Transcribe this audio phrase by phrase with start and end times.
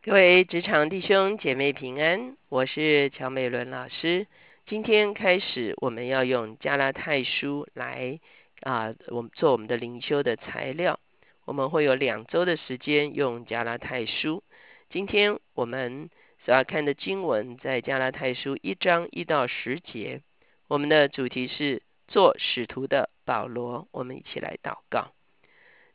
[0.00, 4.28] 各位职场弟兄姐妹平安，我是乔美伦老师。
[4.64, 8.20] 今天开始，我们要用加拉太书来
[8.60, 11.00] 啊，我们做我们的灵修的材料。
[11.44, 14.44] 我们会有两周的时间用加拉太书。
[14.88, 16.08] 今天我们
[16.44, 20.22] 所要看的经文在加拉太书一章一到十节。
[20.68, 23.88] 我们的主题是做使徒的保罗。
[23.90, 25.10] 我们一起来祷告。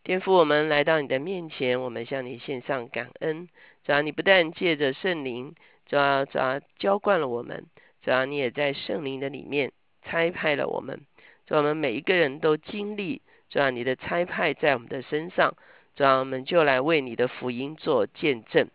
[0.04, 3.48] 天父，我们来到你的面前，我们向你献上感恩。
[3.86, 5.56] 主要你不但借着圣灵，
[5.86, 7.66] 主要主要浇灌了我们，
[8.02, 11.06] 主要你也在圣灵的里面差派了我们。
[11.48, 15.56] 主要我们每一个人都经历，主要你的差派在我们的身上，
[15.96, 18.68] 主要我们就来为你的福音做见证。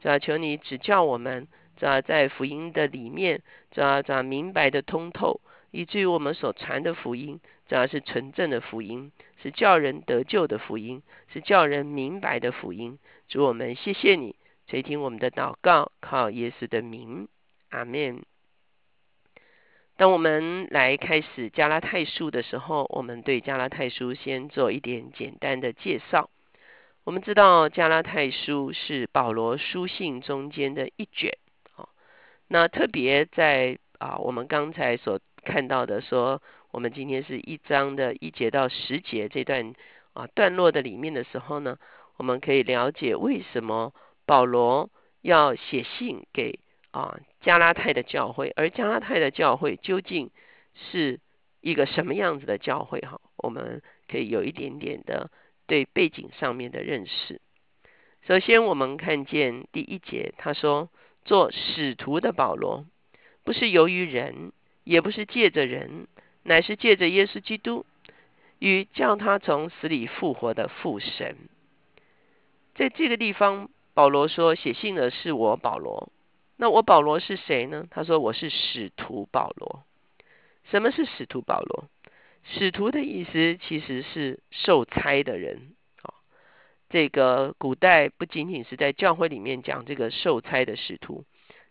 [0.00, 3.42] 主要求你指教我们，主要在福音的里面，
[3.72, 5.40] 主要主要明白的通透，
[5.72, 9.10] 以至于我们所传的福音，主要是纯正的福音。
[9.42, 12.98] 是叫人得救的福音，是叫人明白的福音。
[13.28, 14.36] 主我们谢谢你
[14.66, 17.28] 垂听我们的祷告，靠耶稣的名，
[17.70, 18.22] 阿门。
[19.96, 26.30] 当我们来开始加拉太书的时候，我们对加拉太书先做一点简单的介绍。
[27.04, 31.38] 我们知道加拉太书是保罗书信中间的一卷，
[31.76, 31.88] 啊，
[32.48, 36.40] 那特别在啊，我们刚才所看到的说。
[36.76, 39.72] 我们今天是一章的一节到十节这段
[40.12, 41.78] 啊段落的里面的时候呢，
[42.18, 43.94] 我们可以了解为什么
[44.26, 44.90] 保罗
[45.22, 46.58] 要写信给
[46.90, 50.30] 啊加拉太的教会，而加拉太的教会究竟
[50.74, 51.18] 是
[51.62, 53.00] 一个什么样子的教会？
[53.00, 55.30] 哈，我们可以有一点点的
[55.66, 57.40] 对背景上面的认识。
[58.26, 60.90] 首先，我们看见第一节，他说
[61.24, 62.84] 做使徒的保罗，
[63.44, 64.52] 不是由于人，
[64.84, 66.06] 也不是借着人。
[66.48, 67.84] 乃是借着耶稣基督
[68.60, 71.36] 与叫他从死里复活的父神，
[72.76, 76.08] 在这个地方，保罗说写信的是我保罗。
[76.56, 77.88] 那我保罗是谁呢？
[77.90, 79.82] 他说我是使徒保罗。
[80.70, 81.86] 什么是使徒保罗？
[82.44, 85.74] 使徒的意思其实是受差的人。
[86.02, 86.14] 啊，
[86.88, 91.24] 这个古代不仅仅是在教会里面讲这个受差的使徒，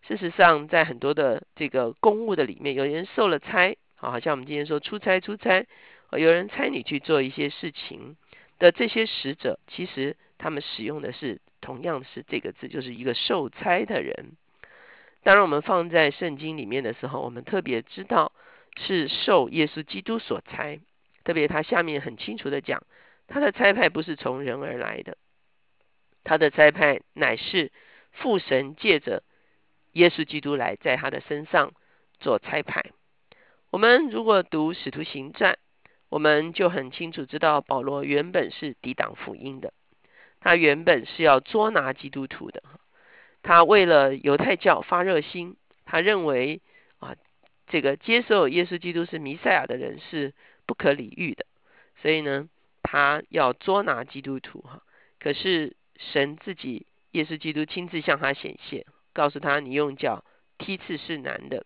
[0.05, 3.77] 事实上在很多的这个公务的里面，有人受了差。
[4.11, 5.65] 好像我们今天说出差出差，
[6.11, 8.15] 有人差你去做一些事情
[8.59, 14.33] 的这些使者，其实他们使用的是同样是这个字，就是一个受差的人。
[15.23, 18.31] 当然，我们放在圣经里面的时候，我们特别知道
[18.77, 20.79] 是受耶稣基督所差。
[21.23, 22.83] 特别他下面很清楚的讲，
[23.27, 25.17] 他的差派不是从人而来的，
[26.23, 27.71] 他的差派乃是
[28.11, 29.23] 父神借着
[29.93, 31.73] 耶稣基督来在他的身上
[32.19, 32.85] 做差派。
[33.75, 35.59] 我们如果读使徒行传，
[36.07, 39.73] 我们就很清楚知道保罗原本是抵挡福音的，
[40.39, 42.63] 他原本是要捉拿基督徒的。
[43.43, 46.61] 他为了犹太教发热心，他认为
[46.99, 47.17] 啊，
[47.67, 50.33] 这个接受耶稣基督是弥赛亚的人是
[50.65, 51.45] 不可理喻的，
[52.01, 52.47] 所以呢，
[52.81, 54.83] 他要捉拿基督徒哈。
[55.19, 60.23] 可是神自己耶稣基督亲自向他显现，告诉他：你用脚
[60.57, 61.65] 踢刺是难的。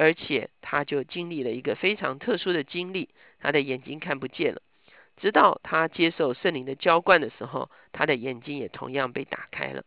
[0.00, 4.62] 而且他就经历了一个非常特殊的经历，他的眼睛看不见了。
[5.18, 9.84] 直到他接受圣灵的浇灌的时候，他的眼睛也同样被打开了。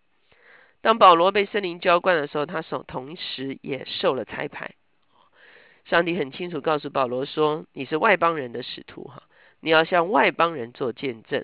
[0.81, 4.75] 当保罗被圣灵浇灌的时候，他手同时也受了彩排。
[5.85, 9.23] 上帝很清楚告诉保罗说：“你是外邦人的使徒，哈，
[9.61, 11.43] 你要向外邦人做见证。”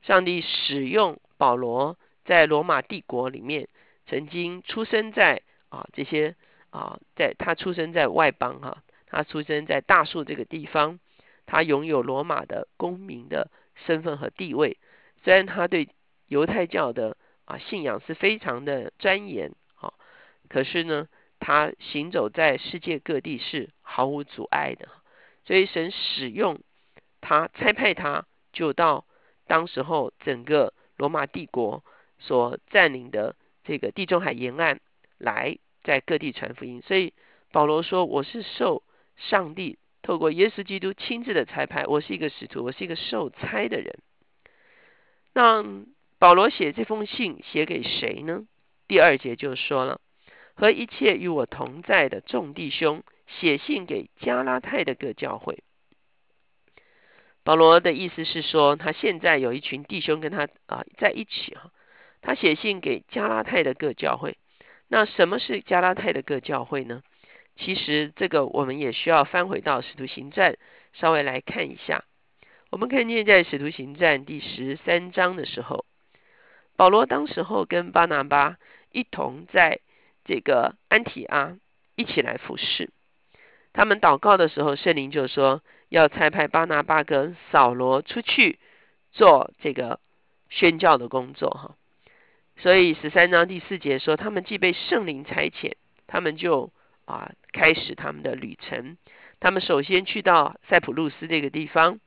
[0.00, 3.68] 上帝使用保罗在罗马帝国里面
[4.06, 6.34] 曾经出生在啊这些。
[6.72, 10.98] 啊，在他出生在外邦哈，他出生在大树这个地方，
[11.44, 13.50] 他拥有罗马的公民的
[13.84, 14.78] 身份和地位。
[15.22, 15.90] 虽然他对
[16.28, 19.92] 犹太教的啊信仰是非常的钻研，啊，
[20.48, 21.08] 可是呢，
[21.40, 24.88] 他行走在世界各地是毫无阻碍的。
[25.44, 26.58] 所以神使用
[27.20, 29.04] 他，差派他就到
[29.46, 31.84] 当时候整个罗马帝国
[32.18, 34.80] 所占领的这个地中海沿岸
[35.18, 35.58] 来。
[35.82, 37.12] 在各地传福音，所以
[37.50, 38.82] 保罗说：“我是受
[39.16, 43.98] 上帝透过耶稣基督亲自的差派，我是一个使徒，我是一个受差的人。”
[45.34, 45.64] 那
[46.18, 48.44] 保罗写这封信写给谁呢？
[48.86, 50.00] 第二节就说了
[50.54, 55.62] ：“和一切与我同在的众弟兄，写信给加拉太的各教会。”
[57.44, 61.72] 保罗的意思是说，他现在有一群弟兄跟他啊在一起哈，
[62.20, 64.36] 他写信给加拉太的各教会。
[64.92, 67.02] 那什么是加拉太的各教会呢？
[67.56, 70.58] 其实这个我们也需要翻回到使徒行传，
[70.92, 72.04] 稍微来看一下。
[72.68, 75.86] 我们看见在使徒行传第十三章的时候，
[76.76, 78.58] 保罗当时候跟巴拿巴
[78.90, 79.80] 一同在
[80.26, 81.56] 这个安提阿
[81.96, 82.90] 一起来服侍。
[83.72, 88.58] 他们祷告的时候，圣灵就说要差派巴拿巴跟扫罗出去
[89.10, 90.00] 做这个
[90.50, 91.76] 宣教的工作哈。
[92.58, 95.72] 所以十三章第四节说，他们既被圣灵差遣，
[96.06, 96.72] 他们就
[97.04, 98.96] 啊开始他们的旅程。
[99.40, 101.98] 他们首先去到塞浦路斯这个地方，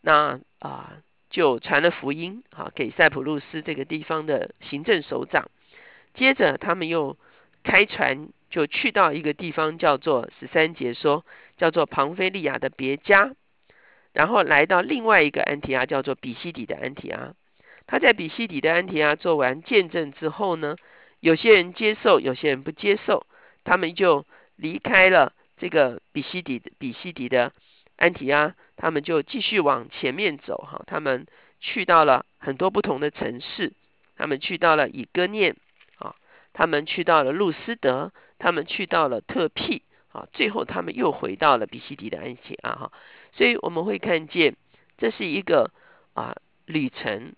[0.00, 0.98] 那啊
[1.30, 5.50] 就传了福音啊给塞浦路斯这个地方的行政首长。
[6.14, 7.16] 接着他们又
[7.62, 8.28] 开船。
[8.50, 11.26] 就去到一个地方，叫做十三节说，
[11.58, 13.34] 叫做庞菲利亚的别家，
[14.14, 17.34] 然后来到另外一个安提阿，叫做比西底的安提阿。
[17.88, 20.76] 他在比西底的安提阿做完见证之后呢，
[21.18, 23.26] 有些人接受，有些人不接受，
[23.64, 24.24] 他们就
[24.54, 27.52] 离开了这个比西底比西底的
[27.96, 31.26] 安提阿，他们就继续往前面走哈，他们
[31.58, 33.72] 去到了很多不同的城市，
[34.16, 35.56] 他们去到了以哥念
[35.96, 36.14] 啊，
[36.52, 38.12] 他们去到了路斯德。
[38.40, 39.82] 他们去到了特庇
[40.12, 42.92] 啊，最后他们又回到了比西底的安提阿哈，
[43.32, 44.54] 所以我们会看见
[44.96, 45.72] 这是一个
[46.14, 47.34] 啊旅程。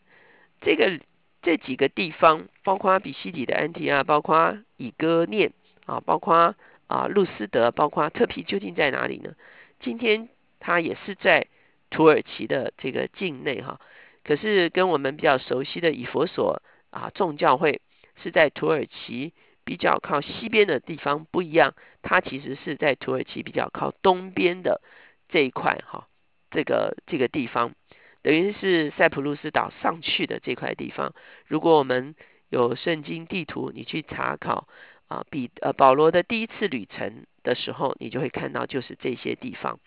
[0.61, 1.01] 这个
[1.43, 5.53] 这几个地方，包括比西底的安提阿，包括以哥念
[5.87, 6.55] 啊，包括
[6.87, 9.35] 啊路斯德，包括特皮，究竟在哪里呢？
[9.81, 10.29] 今天
[10.59, 11.47] 它也是在
[11.91, 13.81] 土耳其的这个境内哈，
[14.25, 17.81] 可是跟我们比较熟悉的以佛所啊众教会
[18.23, 19.33] 是在土耳其。
[19.63, 24.81] 比较靠西边的地方不一样，它其实是在土耳其比较靠东边的
[25.29, 26.09] 这一块哈，
[26.51, 27.73] 这个这个地方
[28.23, 31.15] 等于是塞浦路斯岛上去的这块地方。
[31.47, 32.15] 如果我们
[32.49, 34.67] 有圣经地图，你去查考
[35.09, 39.79] 啊，比呃保罗的第一次旅程的时候，你就会看到就是这些地方。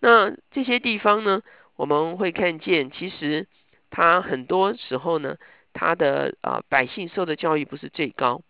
[0.00, 1.42] 那这些地方呢，
[1.76, 3.46] 我们会看见，其实
[3.90, 5.36] 他很多时候呢，
[5.72, 8.42] 他的啊百姓受的教育不是最高。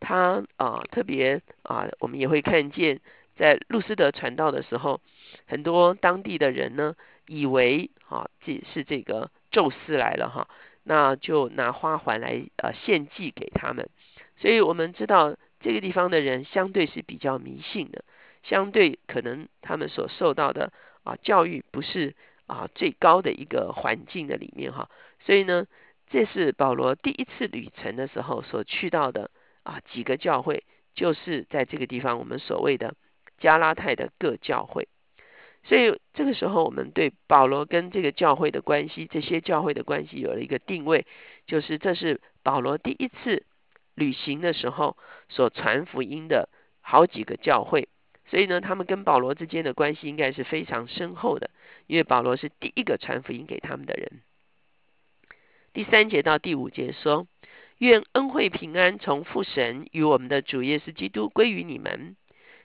[0.00, 3.00] 他啊，特别啊，我们也会看见，
[3.36, 5.00] 在路斯德传道的时候，
[5.46, 6.96] 很多当地的人呢，
[7.26, 10.48] 以为啊，这是这个宙斯来了哈，
[10.82, 13.88] 那就拿花环来呃献祭给他们。
[14.36, 18.04] 所以我们知道这个地方的人相对是比较迷信的，
[18.42, 20.72] 相对可能他们所受到的
[21.04, 22.14] 啊教育不是
[22.46, 24.88] 啊最高的一个环境的里面哈。
[25.20, 25.66] 所以呢，
[26.10, 29.30] 这是保罗第一次旅程的时候所去到的。
[29.64, 32.96] 啊，几个教会就是在这个地方，我们所谓的
[33.38, 34.88] 加拉太的各教会。
[35.64, 41.06] 所以这个时候，我们对保罗跟这个教会的关系，这些教会的关系有了一个定位，
[41.46, 43.44] 就是这是保罗第一次
[43.94, 44.96] 旅行的时候
[45.28, 46.48] 所传福音的
[46.80, 47.88] 好几个教会。
[48.26, 51.50] 所以呢，他们跟保罗之间的关系应该是非常深厚的，
[51.86, 54.20] 因为保罗是第一个传福音给他们的人。
[55.72, 57.26] 第三节到第五节说。
[57.78, 62.14] 愿恩惠平安从父神与我们的主耶稣基督归于你们。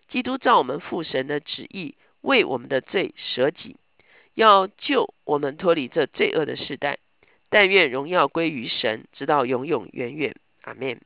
[0.10, 1.96] 基督照我们父神的旨意，
[2.28, 3.78] 为我们的罪舍己，
[4.34, 7.00] 要救我们脱离这罪恶的时代。
[7.50, 10.36] 但愿荣耀归于神，直到永永远远。
[10.64, 11.00] 阿门。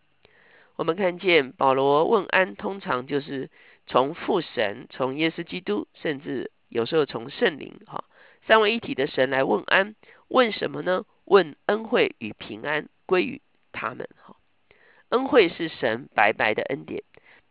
[0.76, 3.52] 我们看见保罗问安，通常就是
[3.86, 8.04] 从父神、从耶稣基督，甚至有时候从圣灵，哈，
[8.48, 9.96] 三位一体的神来问安。
[10.28, 11.06] 问什么呢？
[11.26, 13.42] 问恩惠与平安归于。
[13.74, 14.36] 他们哈，
[15.10, 17.04] 恩惠是神白白的恩典，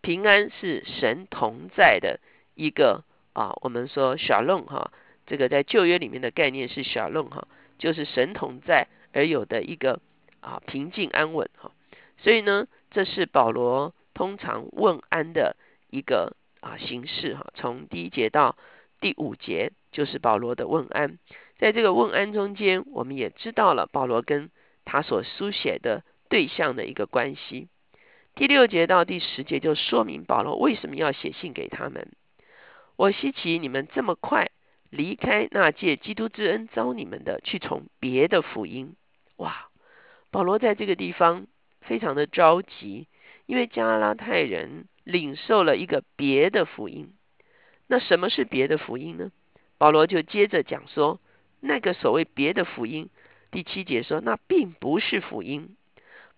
[0.03, 2.21] 平安是神同在的
[2.55, 4.93] 一个啊，我们说小弄哈，
[5.27, 10.01] 这个在旧约里面的概念是小弄哈，就是神同在而有的一个
[10.41, 11.73] 啊平静安稳哈，
[12.19, 15.57] 所以呢，这是保罗通常问安的
[15.91, 18.57] 一个啊形式哈，从第一节到
[19.01, 21.19] 第五节就是保罗的问安，
[21.59, 24.51] 在这个问安中间，我们也知道了保罗跟
[24.85, 26.03] 他所书写的。
[26.31, 27.67] 对象的一个关系。
[28.37, 32.07] 第六节到第十节就说明保罗为什么要写信给他们。
[33.01, 34.51] 我希奇你们这么快
[34.91, 38.95] 离开那借基督之恩招你们的，去从别的福音。
[39.37, 39.71] 哇！
[40.31, 41.47] 保罗在这个地方
[41.81, 43.09] 非常的着急，
[43.47, 47.15] 因为加拉太人领受了一个别的福音。
[47.87, 49.33] 那什么是别的福音呢？
[49.79, 51.23] 保罗就接着讲说，
[51.61, 53.09] 那个所谓别的福音，
[53.51, 55.75] 第七节说，那并不是福音。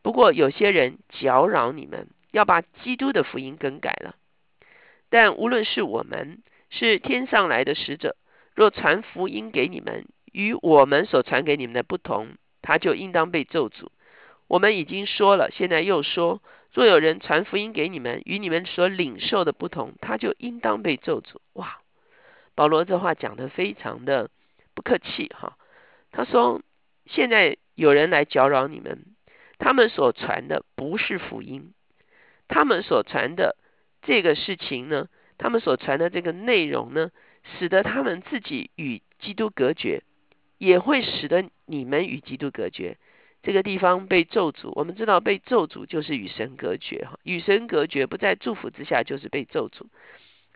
[0.00, 4.14] 不过有些人搅扰你们，要把基督的福音更改了。
[5.10, 6.38] 但无论是我们
[6.72, 8.16] 是天上来的使者，
[8.56, 12.28] 若传福音给你们与我们所传给你们的不同，
[12.62, 13.88] 他就应当被咒诅。
[14.48, 21.36] 我们已经说了，现在又说：若有人传福音给你们与你们所领受的不同，他就应当被咒诅。
[21.52, 21.78] 哇！
[22.54, 24.30] 保罗这话讲的非常的
[24.74, 25.58] 不客气哈。
[26.10, 26.62] 他说：
[27.04, 29.04] 现在有人来搅扰你们。
[29.58, 31.72] 他们所传的不是福音，
[32.48, 33.56] 他们所传的
[34.02, 35.06] 这个事情呢，
[35.42, 37.10] 他们所传的这个内容呢，
[37.58, 40.04] 使得他们自己与基督隔绝，
[40.56, 42.96] 也会使得你们与基督隔绝。
[43.42, 49.86] 这个地方被咒诅，我们知道被咒诅就是与神隔绝哈，与神隔绝不在祝福之下就是被咒诅。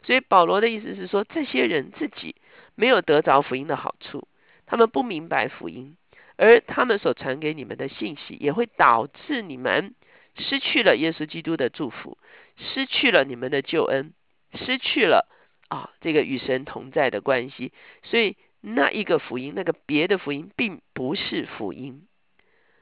[0.04, 2.36] 所以保罗的意思是说，这些人自己
[2.76, 4.28] 没有得着福音的好处，
[4.66, 5.96] 他们不明白福音，
[6.36, 9.96] 而他们所传给你们的信息，也会导致你们
[10.36, 12.16] 失去了耶稣基督的祝福，
[12.56, 14.12] 失去了你们的救恩，
[14.56, 15.28] 失去了
[15.68, 17.72] 啊这个与神同在的关系。
[18.02, 22.06] 所以那一个福音，那个别的福音，并不是福音。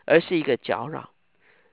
[0.07, 1.13] 而是一个搅扰。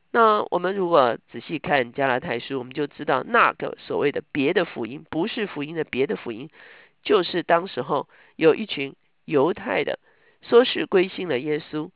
[0.10, 6.50] 那我们如果仔细看加拉太书，我们就知道那个所谓的别的福音，不是福音的别的福音，
[7.04, 10.00] 就是当时候有一群犹太的
[10.42, 11.90] 说是归信了耶稣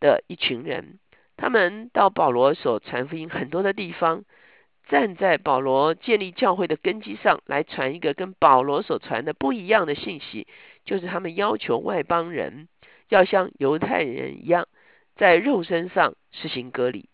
[0.00, 0.98] 的一群人，
[1.36, 4.24] 他们到保罗所传福音很多的地方，
[4.92, 10.46] 站在保罗建立教会的根基上来传一个跟保罗所传的不一样的信息，
[10.84, 12.68] 就是他们要求外邦人
[13.08, 14.68] 要像犹太人一样。
[15.16, 17.08] 在肉身上实行割礼，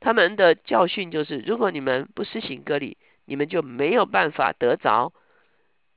[0.00, 5.14] 他们的教训就是：如果你们不实行割礼，你们就没有办法得着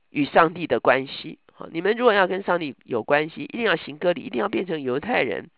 [0.08, 1.38] 与上帝的关系。
[1.52, 5.50] 好，你们如果要跟上帝有关系，一定要行割礼，一定要变成犹太人，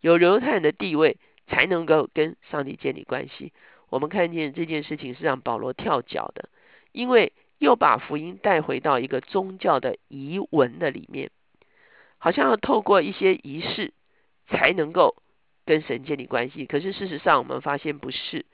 [0.00, 1.18] 有犹太人的地位，
[1.48, 3.52] 才能够跟上帝建立关系。
[3.90, 6.48] 我们看见这件事情是让保罗跳脚的，
[6.92, 11.30] 因为又把福音带回到一个宗教的仪文的里面，
[12.18, 13.92] 好像要透过一些仪式
[14.48, 15.14] 才能够。
[15.66, 18.46] 跟神建立关系，可是事实上我们发现不是，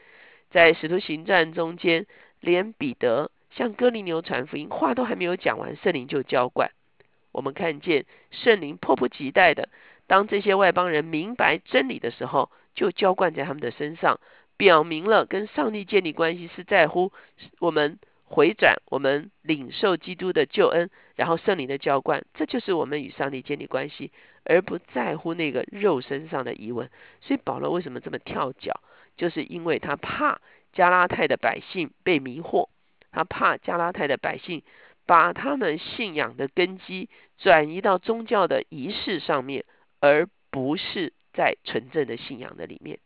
[0.51, 2.07] 在使徒行传中间，
[2.41, 6.73] 连彼得向哥林牛传福音，话都还没有讲完，圣灵就浇灌。
[7.31, 9.69] 我们看见圣灵迫不及待的，
[10.09, 14.19] 当这些外邦人明白真理的时候，就浇灌在他们的身上，
[14.57, 17.13] 表明了跟上帝建立关系是在乎
[17.61, 17.99] 我们。
[18.27, 24.11] 回转，我们领受基督的救恩，然后圣灵的浇灌，这就是我们与上帝建立关系，
[24.45, 26.91] 而不在乎那个肉身上的疑问。
[27.21, 28.81] 所以保罗为什么这么跳脚，
[29.17, 30.41] 就是因为他怕
[30.73, 32.71] 加拉太的百姓被迷惑，
[33.13, 34.63] 他怕加拉太的百姓
[35.07, 39.65] 把他们信仰的根基转移到宗教的仪式上面，
[40.01, 42.99] 而不是在纯正的信仰的里面。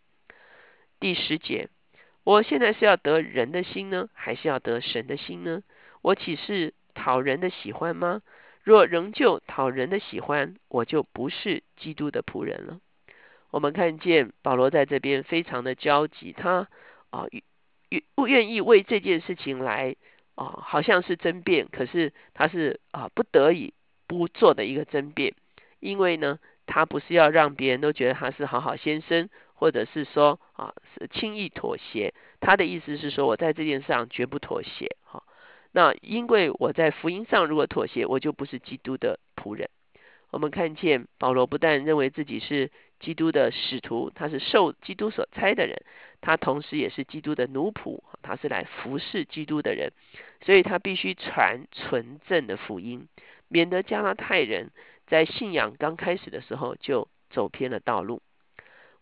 [1.00, 1.68] 第十节。
[2.24, 5.62] 我现在是要得人的心呢，还是要得神的心呢？
[6.02, 8.22] 我岂是讨人的喜欢吗？
[8.62, 12.80] 若仍旧讨人的喜欢，我就不是基督的仆人了。
[13.50, 16.68] 我们看见保罗在这边非常的焦急，他
[17.08, 17.24] 啊
[17.88, 19.96] 愿不愿意为这件事情来
[20.34, 23.72] 啊，好像是争辩，可是他是啊不得已
[24.06, 25.34] 不做的一个争辩，
[25.80, 26.38] 因为呢，
[26.68, 29.28] 他不是要让别人都觉得他是好好先生。
[29.60, 32.14] 或者是说啊，是轻易妥协。
[32.38, 34.94] 他的意思是说，我在这件事上绝不妥协。
[35.02, 35.24] 哈，
[35.72, 39.68] 那因为我在福音上如果妥协，我就不是基督的仆人。
[40.30, 42.70] 我们看见保罗不但认为自己是
[43.00, 45.82] 基督的使徒，他是受基督所差的人，
[46.20, 49.90] 他同时也是基督的奴仆，他是来服侍基督的人，
[50.42, 53.08] 所以他必须传纯正的福音，
[53.48, 54.70] 免得加拉太人
[55.08, 58.22] 在信仰刚开始的时候就走偏了道路。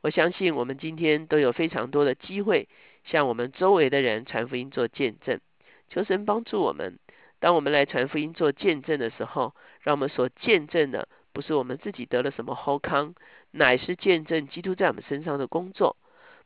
[0.01, 2.69] 我相信我们今天都有非常多的机会，
[3.05, 5.41] 向我们周围的人传福音做见证。
[5.89, 6.99] 求神帮助我们，
[7.41, 13.15] 当我们来传福音做见证的时候，让我们所见证的不是我们自己得了什么好康，
[13.51, 15.97] 乃是见证基督在我们身上的工作。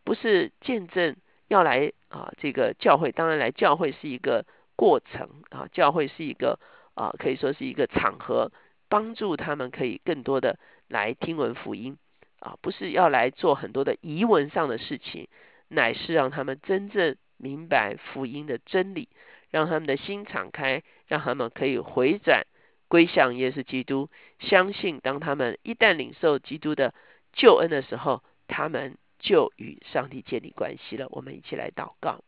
[0.04, 1.16] 不是见证
[1.48, 6.58] 要来啊，这个教会当然来教会是一个过程啊，教会是一个
[6.94, 8.50] 啊，可以说是一个场合，
[8.90, 11.96] 帮助他们可以更多的来听闻福音。
[12.40, 15.28] 啊，不是要来做很多的疑文上的事情，
[15.68, 19.10] 乃是让他们真正明白福音的真理，
[19.50, 22.46] 让他们的心敞开，让他们可以回转
[22.88, 26.94] 归向耶稣基督，相信当他们一旦领受基督的
[27.34, 31.08] 救恩的时候，他们就与上帝建立关系了。
[31.10, 32.24] 我们一起来祷告，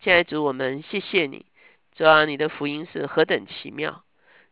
[0.00, 1.46] 亲爱的主，我们谢谢你，
[1.94, 4.02] 主啊，你的福音是何等奇妙，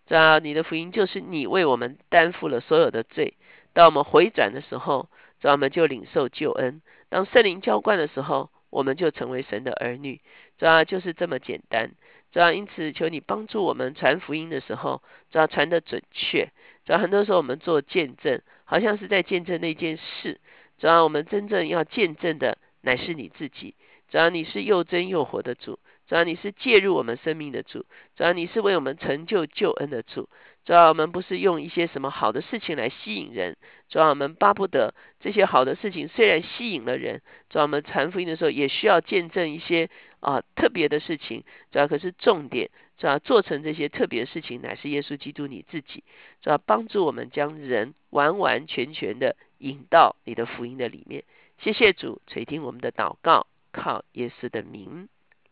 [0.09, 3.35] 主啊，你的福音就是你为我们担负了所有的罪。
[3.75, 10.23] 当我们回转的时候，主我们就领受救恩；当圣灵浇灌的时候，我们就成为神的儿女。
[10.57, 11.91] 主要就是这么简单。
[12.33, 16.49] 主要因此求你帮助我们传福音的时候，主要传的准确。
[16.87, 20.41] 主要很多时候我们做见证，好像是在见证那件事。
[20.79, 23.75] 主要我们真正要见证的乃是你自己。
[24.09, 25.79] 主要你是又真又活的主。
[26.09, 27.87] 主要你是介入我们生命的主。
[28.17, 30.29] 主要你是为我们成就救恩的主。
[30.65, 33.57] 主要我们不是用一些什么好的事情来吸引人，
[33.89, 39.89] 主要我们巴不得这些好的事情虽然吸引了人，主要我们传福音的时候也需要见证一些
[40.21, 46.05] 啊特别的事情，主要可是重点，主要做成这些特别的事情乃是耶稣基督你自己，
[46.43, 51.25] 主要帮助我们将人完完全全的引到你的福音的里面。
[51.61, 55.09] 谢谢主垂听我们的祷告，靠耶稣的名，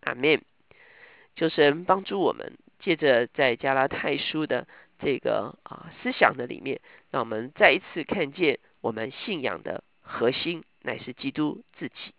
[0.06, 0.40] 阿门。
[1.36, 4.66] 求神帮助我们，借着在加拉太书的
[4.98, 12.14] 这个啊思想的里面，让我们再一次看见我们信仰的核心乃是基督自己。